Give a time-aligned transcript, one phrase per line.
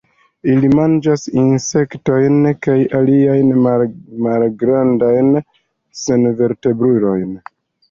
[0.51, 3.53] Ili manĝas insektojn kaj aliajn
[4.27, 5.31] malgrandajn
[6.07, 7.33] senvertebrulojn.